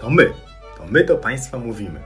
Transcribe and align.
To 0.00 0.10
my. 0.10 0.32
To 0.76 0.86
my 0.86 1.04
do 1.04 1.16
Państwa 1.16 1.58
mówimy. 1.58 2.00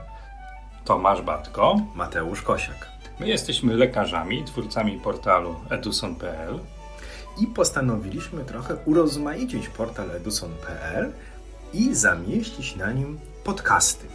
Tomasz 0.85 1.21
Batko. 1.21 1.75
Mateusz 1.95 2.41
Kosiak. 2.41 2.91
My 3.19 3.27
jesteśmy 3.27 3.73
lekarzami, 3.73 4.43
twórcami 4.43 4.99
portalu 4.99 5.55
eduson.pl 5.69 6.59
I 7.41 7.47
postanowiliśmy 7.47 8.45
trochę 8.45 8.75
urozmaicić 8.85 9.69
portal 9.69 10.11
eduson.pl 10.11 11.11
i 11.73 11.95
zamieścić 11.95 12.75
na 12.75 12.91
nim 12.91 13.19
podcasty. 13.43 14.07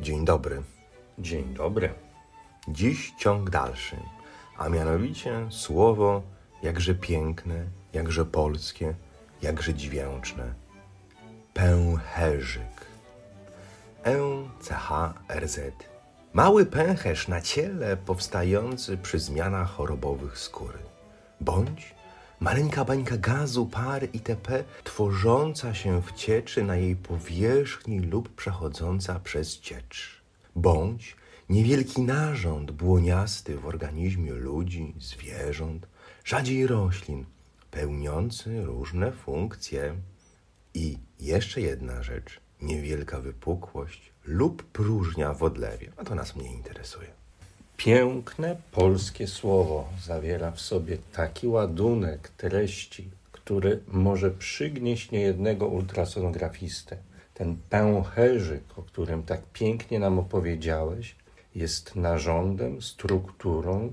Dzień 0.00 0.24
dobry. 0.24 0.62
Dzień 1.18 1.54
dobry. 1.54 2.01
Dziś 2.68 3.14
ciąg 3.18 3.50
dalszy, 3.50 3.96
a 4.58 4.68
mianowicie 4.68 5.46
słowo 5.50 6.22
jakże 6.62 6.94
piękne, 6.94 7.64
jakże 7.92 8.24
polskie, 8.24 8.94
jakże 9.42 9.74
dźwięczne. 9.74 10.54
Pęcherzyk. 11.54 12.86
E-C-H-R-Z. 14.04 15.72
Mały 16.32 16.66
pęcherz 16.66 17.28
na 17.28 17.40
ciele 17.40 17.96
powstający 17.96 18.96
przy 18.96 19.18
zmianach 19.18 19.70
chorobowych 19.70 20.38
skóry. 20.38 20.78
Bądź 21.40 21.94
maleńka 22.40 22.84
bańka 22.84 23.16
gazu, 23.16 23.66
pary 23.66 24.08
itp. 24.12 24.64
tworząca 24.84 25.74
się 25.74 26.02
w 26.02 26.12
cieczy 26.12 26.64
na 26.64 26.76
jej 26.76 26.96
powierzchni 26.96 28.00
lub 28.00 28.34
przechodząca 28.34 29.20
przez 29.20 29.60
ciecz. 29.60 30.22
Bądź 30.56 31.21
niewielki 31.52 32.02
narząd 32.02 32.70
błoniasty 32.70 33.56
w 33.56 33.66
organizmie 33.66 34.32
ludzi, 34.32 34.94
zwierząt, 35.00 35.86
rzadziej 36.24 36.66
roślin, 36.66 37.24
pełniący 37.70 38.64
różne 38.64 39.12
funkcje. 39.12 39.94
I 40.74 40.98
jeszcze 41.20 41.60
jedna 41.60 42.02
rzecz, 42.02 42.40
niewielka 42.62 43.20
wypukłość 43.20 44.12
lub 44.24 44.62
próżnia 44.62 45.34
w 45.34 45.42
odlewie. 45.42 45.92
A 45.96 46.04
to 46.04 46.14
nas 46.14 46.36
mnie 46.36 46.52
interesuje. 46.52 47.08
Piękne 47.76 48.56
polskie 48.70 49.26
słowo 49.26 49.88
zawiera 50.02 50.50
w 50.50 50.60
sobie 50.60 50.98
taki 51.12 51.48
ładunek 51.48 52.28
treści, 52.28 53.10
który 53.32 53.80
może 53.88 54.30
przygnieść 54.30 55.10
niejednego 55.10 55.66
ultrasonografistę. 55.66 56.96
Ten 57.34 57.56
pęcherzyk, 57.70 58.62
o 58.76 58.82
którym 58.82 59.22
tak 59.22 59.40
pięknie 59.52 59.98
nam 59.98 60.18
opowiedziałeś, 60.18 61.21
jest 61.54 61.96
narządem, 61.96 62.82
strukturą, 62.82 63.92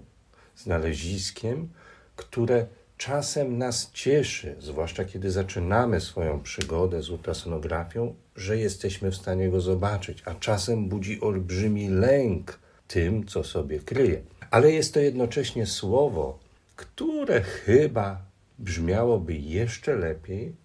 znaleziskiem, 0.55 1.69
które 2.15 2.65
czasem 2.97 3.57
nas 3.57 3.91
cieszy, 3.91 4.55
zwłaszcza 4.59 5.05
kiedy 5.05 5.31
zaczynamy 5.31 6.01
swoją 6.01 6.41
przygodę 6.41 7.01
z 7.01 7.09
ultrasonografią, 7.09 8.15
że 8.35 8.57
jesteśmy 8.57 9.11
w 9.11 9.15
stanie 9.15 9.49
go 9.49 9.61
zobaczyć, 9.61 10.23
a 10.25 10.35
czasem 10.35 10.89
budzi 10.89 11.21
olbrzymi 11.21 11.89
lęk 11.89 12.59
tym, 12.87 13.25
co 13.27 13.43
sobie 13.43 13.79
kryje. 13.79 14.21
Ale 14.51 14.71
jest 14.71 14.93
to 14.93 14.99
jednocześnie 14.99 15.65
słowo, 15.65 16.39
które 16.75 17.41
chyba 17.41 18.21
brzmiałoby 18.59 19.33
jeszcze 19.33 19.95
lepiej, 19.95 20.55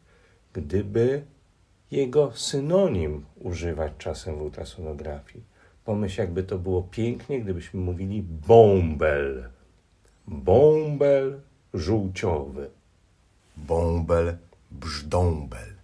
gdyby 0.53 1.23
jego 1.91 2.33
synonim 2.35 3.25
używać 3.41 3.93
czasem 3.99 4.37
w 4.37 4.43
ultrasonografii. 4.43 5.54
Pomyśl, 5.85 6.21
jakby 6.21 6.43
to 6.43 6.59
było 6.59 6.83
pięknie, 6.83 7.41
gdybyśmy 7.41 7.81
mówili 7.81 8.23
bąbel. 8.23 9.49
Bąbel 10.27 11.41
żółciowy. 11.75 12.71
Bąbel, 13.57 14.37
brzdąbel. 14.71 15.75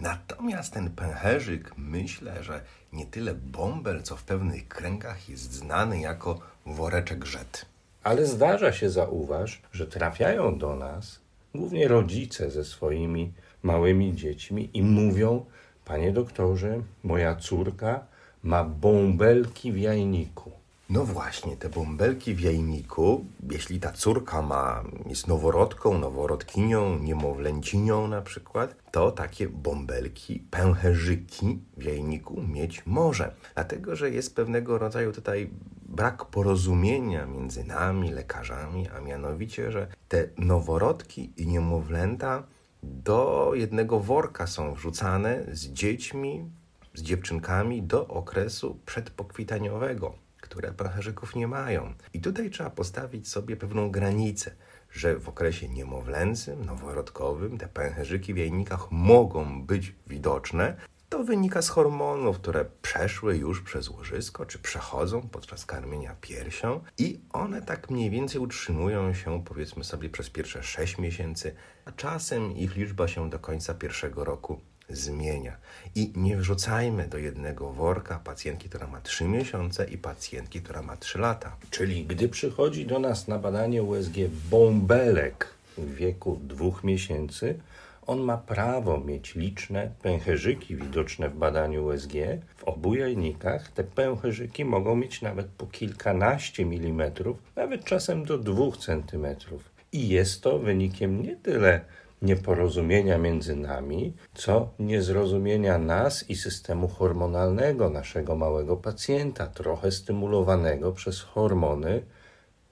Natomiast 0.00 0.72
ten 0.72 0.90
pęcherzyk 0.90 1.72
myślę, 1.76 2.42
że 2.42 2.60
nie 2.92 3.06
tyle 3.06 3.34
bąbel, 3.34 4.02
co 4.02 4.16
w 4.16 4.24
pewnych 4.24 4.68
kręgach 4.68 5.28
jest 5.28 5.52
znany 5.52 6.00
jako 6.00 6.40
woreczek 6.66 7.24
rzet. 7.24 7.66
Ale 8.02 8.26
zdarza 8.26 8.72
się, 8.72 8.90
zauważ, 8.90 9.62
że 9.72 9.86
trafiają 9.86 10.58
do 10.58 10.76
nas 10.76 11.20
głównie 11.54 11.88
rodzice 11.88 12.50
ze 12.50 12.64
swoimi 12.64 13.32
małymi 13.62 14.16
dziećmi 14.16 14.70
i 14.74 14.82
mówią: 14.82 15.44
Panie 15.84 16.12
doktorze, 16.12 16.82
moja 17.04 17.36
córka 17.36 18.06
ma 18.42 18.64
bąbelki 18.64 19.72
w 19.72 19.78
jajniku. 19.78 20.50
No 20.90 21.04
właśnie, 21.04 21.56
te 21.56 21.68
bąbelki 21.68 22.34
w 22.34 22.40
jajniku, 22.40 23.24
jeśli 23.50 23.80
ta 23.80 23.92
córka 23.92 24.42
ma, 24.42 24.84
jest 25.06 25.26
noworodką, 25.26 25.98
noworodkinią, 25.98 26.98
niemowlęcinią 26.98 28.08
na 28.08 28.22
przykład, 28.22 28.74
to 28.90 29.10
takie 29.10 29.48
bąbelki, 29.48 30.42
pęcherzyki 30.50 31.58
w 31.76 31.82
jajniku 31.82 32.42
mieć 32.42 32.86
może. 32.86 33.34
Dlatego, 33.54 33.96
że 33.96 34.10
jest 34.10 34.36
pewnego 34.36 34.78
rodzaju 34.78 35.12
tutaj 35.12 35.50
brak 35.88 36.24
porozumienia 36.24 37.26
między 37.26 37.64
nami, 37.64 38.10
lekarzami, 38.10 38.88
a 38.88 39.00
mianowicie, 39.00 39.72
że 39.72 39.86
te 40.08 40.28
noworodki 40.38 41.32
i 41.36 41.46
niemowlęta 41.46 42.42
do 42.82 43.52
jednego 43.54 44.00
worka 44.00 44.46
są 44.46 44.74
wrzucane 44.74 45.44
z 45.52 45.66
dziećmi, 45.66 46.50
z 46.94 47.02
dziewczynkami 47.02 47.82
do 47.82 48.08
okresu 48.08 48.80
przedpokwitaniowego, 48.86 50.14
które 50.40 50.72
pęcherzyków 50.72 51.36
nie 51.36 51.48
mają. 51.48 51.94
I 52.12 52.20
tutaj 52.20 52.50
trzeba 52.50 52.70
postawić 52.70 53.28
sobie 53.28 53.56
pewną 53.56 53.90
granicę, 53.90 54.50
że 54.90 55.18
w 55.18 55.28
okresie 55.28 55.68
niemowlęcym, 55.68 56.64
noworodkowym 56.64 57.58
te 57.58 57.68
pęcherzyki 57.68 58.34
w 58.34 58.36
jajnikach 58.36 58.90
mogą 58.90 59.66
być 59.66 59.94
widoczne. 60.06 60.76
To 61.08 61.24
wynika 61.24 61.62
z 61.62 61.68
hormonów, 61.68 62.38
które 62.38 62.64
przeszły 62.82 63.36
już 63.36 63.62
przez 63.62 63.88
łożysko, 63.88 64.46
czy 64.46 64.58
przechodzą 64.58 65.28
podczas 65.28 65.66
karmienia 65.66 66.16
piersią 66.20 66.80
i 66.98 67.20
one 67.32 67.62
tak 67.62 67.90
mniej 67.90 68.10
więcej 68.10 68.40
utrzymują 68.40 69.14
się, 69.14 69.44
powiedzmy 69.44 69.84
sobie, 69.84 70.10
przez 70.10 70.30
pierwsze 70.30 70.62
6 70.62 70.98
miesięcy, 70.98 71.54
a 71.84 71.92
czasem 71.92 72.56
ich 72.56 72.76
liczba 72.76 73.08
się 73.08 73.30
do 73.30 73.38
końca 73.38 73.74
pierwszego 73.74 74.24
roku 74.24 74.60
zmienia. 74.88 75.56
I 75.94 76.12
nie 76.16 76.36
wrzucajmy 76.36 77.08
do 77.08 77.18
jednego 77.18 77.72
worka 77.72 78.18
pacjentki, 78.24 78.68
która 78.68 78.86
ma 78.86 79.00
3 79.00 79.24
miesiące 79.24 79.84
i 79.84 79.98
pacjentki, 79.98 80.60
która 80.60 80.82
ma 80.82 80.96
3 80.96 81.18
lata. 81.18 81.56
Czyli 81.70 82.06
gdy 82.06 82.28
przychodzi 82.28 82.86
do 82.86 82.98
nas 82.98 83.28
na 83.28 83.38
badanie 83.38 83.82
USG 83.82 84.14
bąbelek 84.50 85.46
w 85.78 85.94
wieku 85.94 86.40
dwóch 86.42 86.84
miesięcy, 86.84 87.58
on 88.06 88.20
ma 88.20 88.36
prawo 88.36 89.00
mieć 89.00 89.34
liczne 89.34 89.90
pęcherzyki 90.02 90.76
widoczne 90.76 91.28
w 91.28 91.36
badaniu 91.36 91.86
USG. 91.86 92.12
W 92.56 92.64
obu 92.64 92.94
jajnikach 92.94 93.72
te 93.72 93.84
pęcherzyki 93.84 94.64
mogą 94.64 94.96
mieć 94.96 95.22
nawet 95.22 95.46
po 95.46 95.66
kilkanaście 95.66 96.64
milimetrów, 96.64 97.36
nawet 97.56 97.84
czasem 97.84 98.24
do 98.24 98.38
dwóch 98.38 98.76
centymetrów. 98.76 99.62
I 99.92 100.08
jest 100.08 100.42
to 100.42 100.58
wynikiem 100.58 101.22
nie 101.22 101.36
tyle 101.36 101.80
nieporozumienia 102.22 103.18
między 103.18 103.56
nami, 103.56 104.12
co 104.34 104.68
niezrozumienia 104.78 105.78
nas 105.78 106.30
i 106.30 106.36
systemu 106.36 106.88
hormonalnego 106.88 107.90
naszego 107.90 108.36
małego 108.36 108.76
pacjenta, 108.76 109.46
trochę 109.46 109.92
stymulowanego 109.92 110.92
przez 110.92 111.20
hormony 111.20 112.02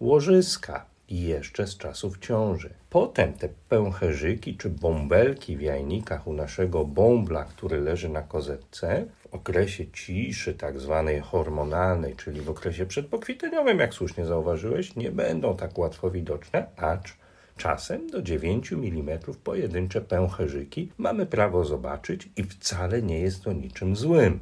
łożyska 0.00 0.86
i 1.08 1.22
jeszcze 1.22 1.66
z 1.66 1.76
czasów 1.76 2.18
ciąży. 2.18 2.74
Potem 2.90 3.32
te 3.32 3.48
pęcherzyki 3.68 4.56
czy 4.56 4.70
bąbelki 4.70 5.56
w 5.56 5.60
jajnikach 5.60 6.26
u 6.26 6.32
naszego 6.32 6.84
bąbla, 6.84 7.44
który 7.44 7.80
leży 7.80 8.08
na 8.08 8.22
kozetce, 8.22 9.06
w 9.18 9.34
okresie 9.34 9.86
ciszy 9.90 10.54
tak 10.54 10.80
zwanej 10.80 11.20
hormonalnej, 11.20 12.16
czyli 12.16 12.40
w 12.40 12.50
okresie 12.50 12.86
przedpokwitaniowym, 12.86 13.78
jak 13.78 13.94
słusznie 13.94 14.24
zauważyłeś, 14.26 14.96
nie 14.96 15.10
będą 15.10 15.56
tak 15.56 15.78
łatwo 15.78 16.10
widoczne, 16.10 16.66
acz 16.76 17.16
czasem 17.56 18.10
do 18.10 18.22
9 18.22 18.72
mm 18.72 19.18
pojedyncze 19.44 20.00
pęcherzyki 20.00 20.92
mamy 20.98 21.26
prawo 21.26 21.64
zobaczyć 21.64 22.28
i 22.36 22.44
wcale 22.44 23.02
nie 23.02 23.20
jest 23.20 23.42
to 23.42 23.52
niczym 23.52 23.96
złym. 23.96 24.40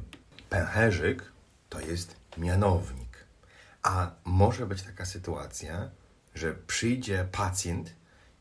Pęcherzyk 0.49 1.31
to 1.69 1.79
jest 1.79 2.15
mianownik, 2.37 3.25
a 3.83 4.11
może 4.25 4.65
być 4.65 4.81
taka 4.81 5.05
sytuacja, 5.05 5.89
że 6.35 6.53
przyjdzie 6.67 7.27
pacjent 7.31 7.95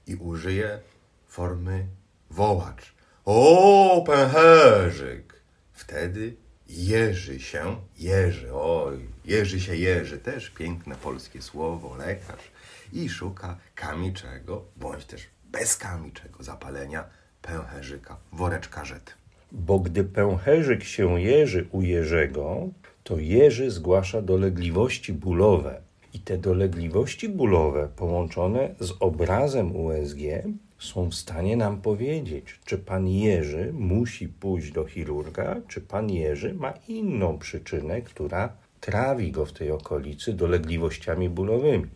i 0.06 0.17
użyje 0.17 0.79
formy 1.27 1.87
wołacz. 2.31 2.94
O, 3.25 4.05
pęcherzyk! 4.06 5.43
Wtedy 5.73 6.37
jeży 6.69 7.41
się, 7.41 7.77
jeży, 7.99 8.55
oj, 8.55 8.99
jeży 9.25 9.61
się 9.61 9.77
jeży, 9.77 10.19
też 10.19 10.51
piękne 10.51 10.95
polskie 10.95 11.43
słowo, 11.43 11.97
lekarz 11.97 12.51
i 12.93 13.09
szuka 13.09 13.57
kamiczego, 13.75 14.65
bądź 14.77 15.05
też 15.05 15.27
bez 15.53 15.77
kamiczego 15.77 16.43
zapalenia 16.43 17.05
pęcherzyka, 17.43 18.17
woreczka 18.33 18.85
rzet. 18.85 19.15
Bo 19.53 19.79
gdy 19.79 20.05
pęcherzyk 20.05 20.85
się 20.85 21.21
jeży 21.21 21.67
u 21.73 21.83
Jerzego, 21.83 22.69
to 23.05 23.19
Jerzy 23.19 23.71
zgłasza 23.71 24.23
dolegliwości 24.23 25.13
bólowe. 25.13 25.81
I 26.13 26.21
te 26.21 26.39
dolegliwości 26.39 27.29
bólowe 27.29 27.89
połączone 27.97 28.75
z 28.81 28.93
obrazem 29.01 29.77
USG 29.77 30.19
są 30.85 31.11
w 31.11 31.15
stanie 31.15 31.57
nam 31.57 31.81
powiedzieć, 31.81 32.61
czy 32.65 32.79
pan 32.79 33.09
Jerzy 33.09 33.73
musi 33.73 34.29
pójść 34.29 34.73
do 34.73 34.85
chirurga, 34.85 35.61
czy 35.69 35.81
pan 35.81 36.11
Jerzy 36.11 36.55
ma 36.55 36.75
inną 36.89 37.39
przyczynę, 37.39 38.03
która 38.03 38.53
trawi 38.81 39.33
go 39.33 39.47
w 39.47 39.53
tej 39.53 39.71
okolicy 39.71 40.33
dolegliwościami 40.33 41.29
bólowymi. 41.29 41.87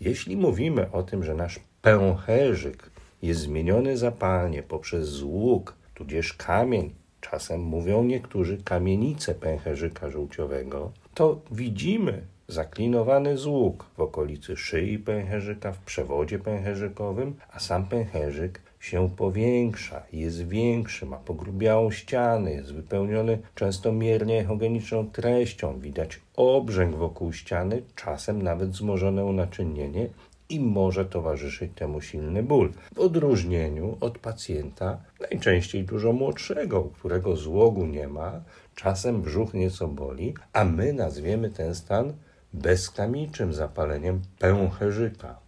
Jeśli 0.00 0.36
mówimy 0.36 0.90
o 0.92 1.02
tym, 1.02 1.24
że 1.24 1.34
nasz 1.34 1.60
pęcherzyk 1.82 2.90
jest 3.22 3.40
zmieniony 3.40 3.96
zapalnie 3.96 4.62
poprzez 4.62 5.08
złóg, 5.08 5.74
tudzież 5.94 6.32
kamień, 6.32 6.94
czasem 7.20 7.60
mówią 7.60 8.04
niektórzy 8.04 8.58
kamienicę 8.64 9.34
pęcherzyka 9.34 10.10
żółciowego, 10.10 10.92
to 11.14 11.40
widzimy 11.50 12.22
zaklinowany 12.50 13.36
złóg 13.36 13.86
w 13.96 14.00
okolicy 14.00 14.56
szyi 14.56 14.98
pęcherzyka, 14.98 15.72
w 15.72 15.78
przewodzie 15.78 16.38
pęcherzykowym, 16.38 17.34
a 17.52 17.58
sam 17.58 17.86
pęcherzyk 17.86 18.60
się 18.80 19.10
powiększa, 19.16 20.02
jest 20.12 20.48
większy, 20.48 21.06
ma 21.06 21.16
pogrubiałą 21.16 21.90
ścianę, 21.90 22.52
jest 22.52 22.74
wypełniony 22.74 23.38
często 23.54 23.92
miernie 23.92 24.38
echogeniczną 24.40 25.10
treścią, 25.10 25.80
widać 25.80 26.20
obrzęk 26.36 26.96
wokół 26.96 27.32
ściany, 27.32 27.82
czasem 27.96 28.42
nawet 28.42 28.74
zmożone 28.74 29.24
unaczynienie 29.24 30.08
i 30.48 30.60
może 30.60 31.04
towarzyszyć 31.04 31.72
temu 31.74 32.00
silny 32.00 32.42
ból. 32.42 32.72
W 32.94 32.98
odróżnieniu 32.98 33.96
od 34.00 34.18
pacjenta 34.18 35.00
najczęściej 35.20 35.84
dużo 35.84 36.12
młodszego, 36.12 36.84
którego 36.84 37.36
złogu 37.36 37.86
nie 37.86 38.08
ma, 38.08 38.40
czasem 38.74 39.22
brzuch 39.22 39.54
nieco 39.54 39.88
boli, 39.88 40.34
a 40.52 40.64
my 40.64 40.92
nazwiemy 40.92 41.50
ten 41.50 41.74
stan 41.74 42.12
bezkamiczym 42.52 43.54
zapaleniem 43.54 44.22
pęcherzyka. 44.38 45.38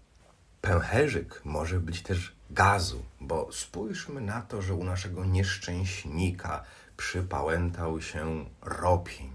Pęcherzyk 0.61 1.41
może 1.45 1.81
być 1.81 2.03
też 2.03 2.33
gazu, 2.51 3.03
bo 3.21 3.53
spójrzmy 3.53 4.21
na 4.21 4.43
to, 4.43 4.63
że 4.63 4.75
u 4.75 4.85
naszego 4.85 5.25
nieszczęśnika 5.25 6.65
przypałętał 6.97 8.01
się 8.01 8.45
ropień. 8.63 9.31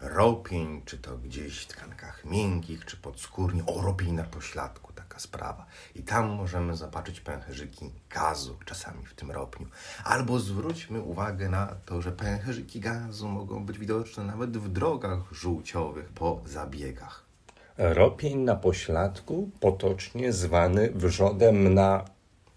Ropień, 0.00 0.82
czy 0.84 0.98
to 0.98 1.18
gdzieś 1.18 1.58
w 1.58 1.66
tkankach 1.66 2.24
miękkich, 2.24 2.84
czy 2.84 2.96
podskórnie, 2.96 3.66
o 3.66 3.82
ropień 3.82 4.12
na 4.12 4.24
pośladku, 4.24 4.89
taka 5.10 5.20
sprawa. 5.20 5.66
I 5.94 6.02
tam 6.02 6.28
możemy 6.28 6.76
zobaczyć 6.76 7.20
pęcherzyki 7.20 7.90
gazu, 8.10 8.56
czasami 8.64 9.06
w 9.06 9.14
tym 9.14 9.30
ropniu. 9.30 9.66
Albo 10.04 10.38
zwróćmy 10.38 11.00
uwagę 11.02 11.48
na 11.48 11.74
to, 11.86 12.02
że 12.02 12.12
pęcherzyki 12.12 12.80
gazu 12.80 13.28
mogą 13.28 13.64
być 13.64 13.78
widoczne 13.78 14.24
nawet 14.24 14.58
w 14.58 14.68
drogach 14.68 15.18
żółciowych 15.32 16.08
po 16.08 16.40
zabiegach. 16.46 17.24
Ropień 17.78 18.38
na 18.38 18.56
pośladku, 18.56 19.50
potocznie 19.60 20.32
zwany 20.32 20.90
wrzodem 20.90 21.74
na 21.74 22.04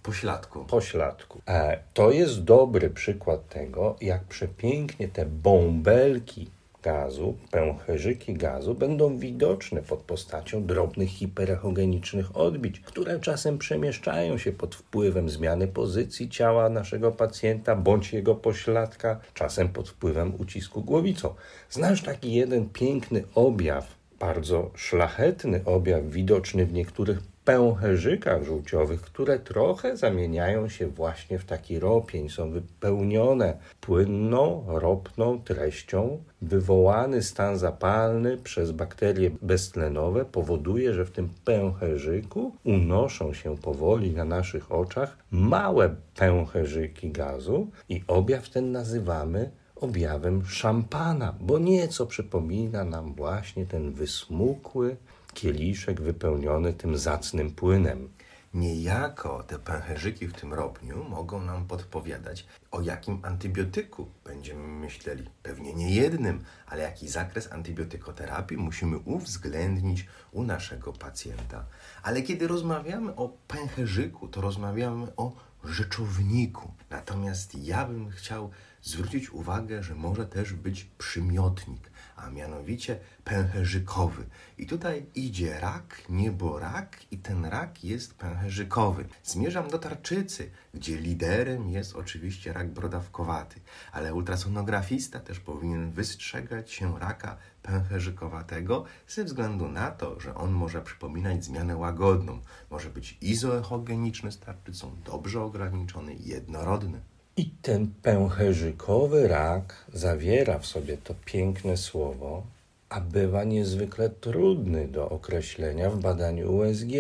Pośladku. 0.04 0.66
pośladku. 0.66 1.42
E, 1.48 1.80
to 1.94 2.12
jest 2.12 2.44
dobry 2.44 2.90
przykład 2.90 3.50
tego, 3.50 3.96
jak 4.02 4.24
przepięknie 4.24 5.08
te 5.08 5.26
bąbelki 5.26 6.50
gazu, 6.84 7.38
pęcherzyki 7.52 8.34
gazu 8.34 8.76
będą 8.76 9.18
widoczne 9.18 9.82
pod 9.82 10.00
postacią 10.00 10.66
drobnych 10.66 11.10
hiperechogenicznych 11.10 12.38
odbić, 12.38 12.80
które 12.80 13.20
czasem 13.20 13.58
przemieszczają 13.58 14.38
się 14.38 14.52
pod 14.52 14.76
wpływem 14.76 15.30
zmiany 15.30 15.68
pozycji 15.68 16.30
ciała 16.30 16.70
naszego 16.70 17.12
pacjenta 17.12 17.76
bądź 17.76 18.14
jego 18.14 18.36
pośladka, 18.36 19.20
czasem 19.34 19.70
pod 19.70 19.90
wpływem 19.90 20.34
ucisku 20.40 20.82
głowicą. 20.82 21.34
Znasz 21.70 22.02
taki 22.02 22.34
jeden 22.34 22.70
piękny 22.70 23.24
objaw, 23.36 23.96
bardzo 24.20 24.72
szlachetny 24.76 25.62
objaw 25.66 26.04
widoczny 26.04 26.66
w 26.66 26.74
niektórych 26.74 27.33
pęcherzykach 27.46 28.44
żółciowych, 28.44 29.02
które 29.02 29.40
trochę 29.40 29.98
zamieniają 29.98 30.70
się 30.70 30.88
właśnie 30.88 31.40
w 31.40 31.46
taki 31.46 31.80
ropień, 31.80 32.30
są 32.30 32.52
wypełnione 32.52 33.58
płynną, 33.82 34.66
ropną 34.68 35.42
treścią. 35.42 36.24
Wywołany 36.42 37.24
stan 37.24 37.58
zapalny 37.58 38.38
przez 38.38 38.72
bakterie 38.72 39.32
beztlenowe 39.42 40.26
powoduje, 40.26 40.94
że 40.94 41.06
w 41.06 41.12
tym 41.12 41.30
pęcherzyku 41.46 42.56
unoszą 42.64 43.34
się 43.34 43.58
powoli 43.58 44.12
na 44.12 44.26
naszych 44.26 44.72
oczach 44.72 45.18
małe 45.32 45.96
pęcherzyki 46.16 47.12
gazu 47.12 47.68
i 47.90 48.04
objaw 48.08 48.50
ten 48.50 48.72
nazywamy 48.72 49.52
objawem 49.76 50.46
szampana, 50.46 51.36
bo 51.40 51.60
nieco 51.60 52.06
przypomina 52.06 52.84
nam 52.84 53.14
właśnie 53.14 53.66
ten 53.66 53.92
wysmukły, 53.92 54.96
kieliszek 55.34 56.02
wypełniony 56.02 56.74
tym 56.74 56.98
zacnym 56.98 57.52
płynem. 57.52 58.10
Niejako 58.54 59.44
te 59.44 59.60
pęcherzyki 59.60 60.28
w 60.28 60.34
tym 60.34 60.54
ropniu 60.54 61.04
mogą 61.04 61.42
nam 61.42 61.68
podpowiadać, 61.68 62.46
o 62.72 62.82
jakim 62.82 63.20
antybiotyku 63.24 64.08
będziemy 64.26 64.68
myśleli. 64.68 65.30
Pewnie 65.44 65.74
nie 65.74 65.96
jednym, 65.96 66.44
ale 66.68 66.84
jaki 66.84 67.08
zakres 67.08 67.52
antybiotykoterapii 67.52 68.58
musimy 68.58 68.98
uwzględnić 68.98 70.08
u 70.32 70.44
naszego 70.44 70.94
pacjenta. 70.94 71.66
Ale 72.04 72.22
kiedy 72.22 72.48
rozmawiamy 72.48 73.16
o 73.16 73.30
pęcherzyku, 73.48 74.28
to 74.28 74.42
rozmawiamy 74.42 75.08
o 75.18 75.32
rzeczowniku. 75.64 76.72
Natomiast 76.90 77.56
ja 77.56 77.86
bym 77.86 78.10
chciał 78.10 78.52
zwrócić 78.82 79.30
uwagę, 79.30 79.84
że 79.84 79.96
może 79.96 80.26
też 80.26 80.54
być 80.54 80.84
przymiotnik, 80.98 81.92
a 82.16 82.30
mianowicie 82.30 83.00
pęcherzykowy. 83.24 84.26
I 84.58 84.68
tutaj 84.68 85.06
idzie 85.16 85.60
rak, 85.60 86.02
nieborak 86.10 86.98
i 87.12 87.18
ten 87.18 87.46
rak 87.46 87.84
jest 87.84 88.14
pęcherzykowy. 88.14 89.06
Zmierzam 89.24 89.70
do 89.70 89.80
tarczycy, 89.80 90.52
gdzie 90.74 90.98
liderem 90.98 91.70
jest 91.70 91.96
oczywiście 91.96 92.54
rak 92.54 92.72
brodawkowaty, 92.72 93.60
ale 93.92 94.14
ultrasonografista 94.14 95.20
też 95.20 95.40
powinien 95.40 95.92
wystrzegać 95.92 96.72
się 96.72 97.00
raka 97.00 97.38
pęcherzykowatego 97.64 98.86
ze 99.08 99.24
względu 99.24 99.70
na 99.70 99.92
to, 99.92 100.20
że 100.20 100.36
on 100.36 100.52
może 100.52 100.82
przypominać 100.82 101.46
zmianę 101.46 101.78
łagodną, 101.78 102.40
może 102.70 102.90
być 102.90 103.18
izoechogeniczny 103.22 104.32
z 104.32 104.40
tarczycą, 104.40 104.96
dobrze 105.06 105.42
ograniczony, 105.54 106.16
jednorodny. 106.20 107.02
I 107.38 107.50
ten 107.62 107.88
pęcherzykowy 108.02 109.28
rak 109.28 109.86
zawiera 109.94 110.60
w 110.60 110.66
sobie 110.66 110.98
to 110.98 111.16
piękne 111.26 111.78
słowo, 111.78 112.44
a 112.90 113.02
bywa 113.02 113.44
niezwykle 113.44 114.10
trudny 114.10 114.88
do 114.88 115.10
określenia 115.10 115.90
w 115.90 116.00
badaniu 116.00 116.56
USG, 116.56 116.92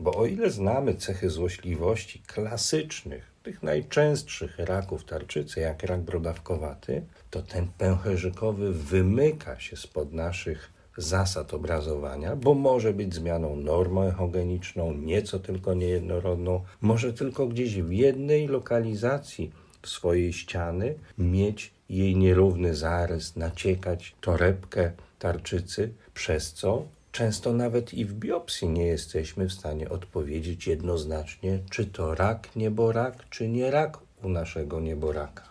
bo 0.00 0.14
o 0.14 0.26
ile 0.26 0.50
znamy 0.50 0.94
cechy 0.94 1.30
złośliwości 1.30 2.22
klasycznych, 2.26 3.32
tych 3.42 3.62
najczęstszych 3.62 4.58
raków 4.58 5.04
tarczycy, 5.04 5.60
jak 5.60 5.82
rak 5.82 6.00
brodawkowaty, 6.00 7.02
to 7.30 7.42
ten 7.42 7.68
pęcherzykowy 7.78 8.72
wymyka 8.72 9.60
się 9.60 9.76
spod 9.76 10.12
naszych 10.12 10.71
zasad 10.96 11.54
obrazowania, 11.54 12.36
bo 12.36 12.54
może 12.54 12.92
być 12.92 13.14
zmianą 13.14 13.56
normoechogeniczną, 13.56 14.94
nieco 14.94 15.38
tylko 15.38 15.74
niejednorodną, 15.74 16.64
może 16.80 17.12
tylko 17.12 17.46
gdzieś 17.46 17.82
w 17.82 17.92
jednej 17.92 18.48
lokalizacji 18.48 19.50
swojej 19.82 20.32
ściany, 20.32 20.94
mieć 21.18 21.72
jej 21.88 22.16
nierówny 22.16 22.74
zarys, 22.74 23.36
naciekać 23.36 24.14
torebkę 24.20 24.92
tarczycy, 25.18 25.92
przez 26.14 26.52
co 26.52 26.86
często 27.12 27.52
nawet 27.52 27.94
i 27.94 28.04
w 28.04 28.14
biopsji 28.14 28.68
nie 28.68 28.86
jesteśmy 28.86 29.48
w 29.48 29.52
stanie 29.52 29.88
odpowiedzieć 29.88 30.66
jednoznacznie, 30.66 31.58
czy 31.70 31.86
to 31.86 32.14
rak 32.14 32.56
nieborak, 32.56 33.28
czy 33.30 33.48
nie 33.48 33.70
rak 33.70 33.98
u 34.22 34.28
naszego 34.28 34.80
nieboraka. 34.80 35.42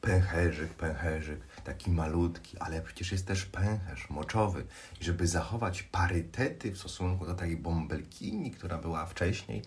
Pęcherzyk, 0.00 0.74
pęcherzyk, 0.74 1.40
taki 1.64 1.90
malutki, 1.90 2.58
ale 2.58 2.82
przecież 2.82 3.12
jest 3.12 3.26
też 3.26 3.44
pęcherz 3.44 4.10
moczowy. 4.10 4.64
I 5.00 5.04
żeby 5.04 5.26
zachować 5.26 5.82
parytety 5.82 6.72
w 6.72 6.78
stosunku 6.78 7.26
do 7.26 7.34
tej 7.34 7.56
bąbelkini, 7.56 8.50
która 8.50 8.78
była 8.78 9.06
wcześniej, 9.06 9.62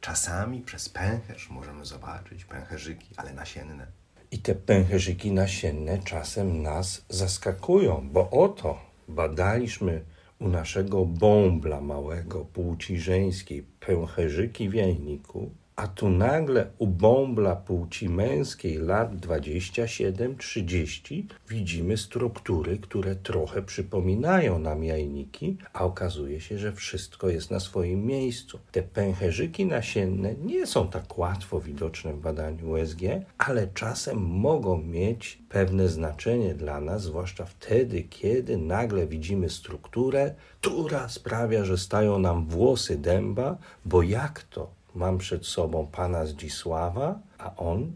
czasami 0.00 0.60
przez 0.60 0.88
pęcherz 0.88 1.50
możemy 1.50 1.84
zobaczyć 1.84 2.44
pęcherzyki, 2.44 3.14
ale 3.16 3.32
nasienne. 3.32 3.86
I 4.30 4.38
te 4.38 4.54
pęcherzyki 4.54 5.32
nasienne 5.32 5.98
czasem 5.98 6.62
nas 6.62 7.04
zaskakują, 7.08 8.08
bo 8.12 8.30
oto 8.30 8.78
badaliśmy 9.08 10.04
u 10.38 10.48
naszego 10.48 11.04
bąbla 11.04 11.80
małego 11.80 12.44
płci 12.44 13.00
żeńskiej 13.00 13.62
pęcherzyki 13.80 14.68
w 14.68 14.74
jajniku, 14.74 15.50
A 15.76 15.86
tu 15.86 16.10
nagle 16.10 16.66
u 16.78 16.86
bąbla 16.86 17.56
płci 17.56 18.08
męskiej 18.08 18.78
lat 18.78 19.16
27-30 19.16 21.22
widzimy 21.48 21.96
struktury, 21.96 22.78
które 22.78 23.16
trochę 23.16 23.62
przypominają 23.62 24.58
nam 24.58 24.84
jajniki, 24.84 25.56
a 25.72 25.84
okazuje 25.84 26.40
się, 26.40 26.58
że 26.58 26.72
wszystko 26.72 27.28
jest 27.28 27.50
na 27.50 27.60
swoim 27.60 28.06
miejscu. 28.06 28.58
Te 28.72 28.82
pęcherzyki 28.82 29.66
nasienne 29.66 30.34
nie 30.34 30.66
są 30.66 30.88
tak 30.88 31.18
łatwo 31.18 31.60
widoczne 31.60 32.12
w 32.12 32.20
badaniu 32.20 32.70
USG, 32.70 33.00
ale 33.38 33.68
czasem 33.74 34.18
mogą 34.18 34.82
mieć 34.82 35.38
pewne 35.48 35.88
znaczenie 35.88 36.54
dla 36.54 36.80
nas, 36.80 37.02
zwłaszcza 37.02 37.44
wtedy, 37.44 38.02
kiedy 38.02 38.56
nagle 38.56 39.06
widzimy 39.06 39.50
strukturę, 39.50 40.34
która 40.60 41.08
sprawia, 41.08 41.64
że 41.64 41.78
stają 41.78 42.18
nam 42.18 42.46
włosy 42.46 42.98
dęba, 42.98 43.56
bo 43.84 44.02
jak 44.02 44.42
to? 44.42 44.76
Mam 44.96 45.18
przed 45.18 45.46
sobą 45.46 45.86
pana 45.86 46.26
Zdzisława, 46.26 47.18
a 47.38 47.56
on 47.56 47.92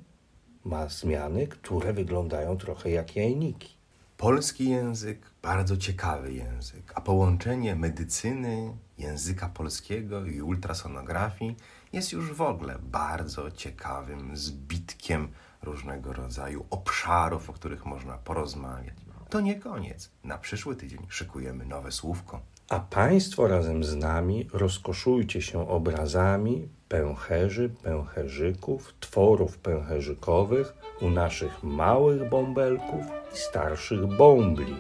ma 0.65 0.89
zmiany, 0.89 1.47
które 1.47 1.93
wyglądają 1.93 2.57
trochę 2.57 2.91
jak 2.91 3.17
jajniki. 3.17 3.77
Polski 4.17 4.71
język, 4.71 5.19
bardzo 5.43 5.77
ciekawy 5.77 6.33
język, 6.33 6.93
a 6.95 7.01
połączenie 7.01 7.77
medycyny, 7.77 8.77
języka 8.99 9.49
polskiego 9.49 10.27
i 10.27 10.43
ultrasonografii 10.43 11.57
jest 11.93 12.13
już 12.13 12.33
w 12.33 12.43
ogóle 12.43 12.79
bardzo 12.83 13.51
ciekawym 13.51 14.37
zbitkiem 14.37 15.29
różnego 15.63 16.13
rodzaju 16.13 16.67
obszarów, 16.71 17.51
o 17.51 17.53
których 17.53 17.87
można 17.87 18.19
porozmawiać. 18.19 18.95
To 19.31 19.41
nie 19.41 19.55
koniec. 19.55 20.11
Na 20.25 20.39
przyszły 20.39 20.77
tydzień 20.77 21.07
szykujemy 21.09 21.67
nowe 21.67 21.93
słówko. 21.93 22.41
A 22.71 22.81
Państwo 22.81 23.49
razem 23.49 23.85
z 23.85 23.97
nami 23.97 24.49
rozkoszujcie 24.53 25.43
się 25.43 25.69
obrazami 25.69 26.69
pęcherzy, 26.89 27.71
pęcherzyków, 27.83 28.95
tworów 29.01 29.59
pęcherzykowych 29.59 30.75
u 31.01 31.11
naszych 31.11 31.63
małych 31.63 32.29
bąbelków 32.29 33.05
i 33.35 33.39
starszych 33.39 34.07
bąbli. 34.07 34.77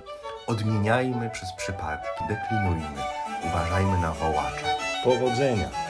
Odmieniajmy 0.46 1.30
przez 1.30 1.48
przypadki, 1.56 2.24
deklinujmy, 2.28 3.02
uważajmy 3.46 4.00
na 4.00 4.12
wołacza. 4.12 4.66
Powodzenia! 5.04 5.89